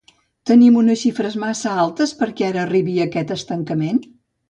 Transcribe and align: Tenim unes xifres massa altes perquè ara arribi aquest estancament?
Tenim 0.51 0.79
unes 0.81 0.99
xifres 1.01 1.37
massa 1.45 1.75
altes 1.83 2.17
perquè 2.25 2.51
ara 2.51 2.65
arribi 2.67 2.99
aquest 3.09 3.39
estancament? 3.41 4.07